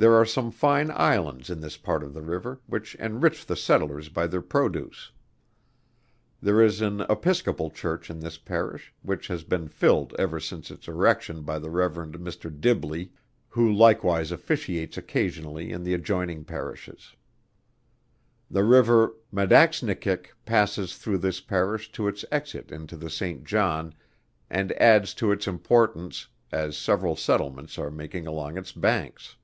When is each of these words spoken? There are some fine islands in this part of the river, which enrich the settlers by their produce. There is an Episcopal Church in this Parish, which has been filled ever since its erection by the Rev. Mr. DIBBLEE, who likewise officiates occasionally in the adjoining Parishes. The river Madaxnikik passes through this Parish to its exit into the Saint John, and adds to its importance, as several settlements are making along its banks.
There 0.00 0.14
are 0.14 0.24
some 0.24 0.50
fine 0.50 0.90
islands 0.90 1.50
in 1.50 1.60
this 1.60 1.76
part 1.76 2.02
of 2.02 2.14
the 2.14 2.22
river, 2.22 2.58
which 2.66 2.94
enrich 2.94 3.44
the 3.44 3.54
settlers 3.54 4.08
by 4.08 4.26
their 4.26 4.40
produce. 4.40 5.12
There 6.40 6.62
is 6.62 6.80
an 6.80 7.02
Episcopal 7.10 7.68
Church 7.68 8.08
in 8.08 8.20
this 8.20 8.38
Parish, 8.38 8.94
which 9.02 9.28
has 9.28 9.44
been 9.44 9.68
filled 9.68 10.14
ever 10.18 10.40
since 10.40 10.70
its 10.70 10.88
erection 10.88 11.42
by 11.42 11.58
the 11.58 11.68
Rev. 11.68 11.92
Mr. 12.12 12.50
DIBBLEE, 12.50 13.12
who 13.50 13.70
likewise 13.70 14.32
officiates 14.32 14.96
occasionally 14.96 15.70
in 15.70 15.84
the 15.84 15.92
adjoining 15.92 16.46
Parishes. 16.46 17.14
The 18.50 18.64
river 18.64 19.12
Madaxnikik 19.30 20.28
passes 20.46 20.96
through 20.96 21.18
this 21.18 21.40
Parish 21.42 21.92
to 21.92 22.08
its 22.08 22.24
exit 22.32 22.72
into 22.72 22.96
the 22.96 23.10
Saint 23.10 23.44
John, 23.44 23.92
and 24.48 24.72
adds 24.80 25.12
to 25.16 25.30
its 25.30 25.46
importance, 25.46 26.26
as 26.50 26.74
several 26.74 27.16
settlements 27.16 27.76
are 27.78 27.90
making 27.90 28.26
along 28.26 28.56
its 28.56 28.72
banks. 28.72 29.36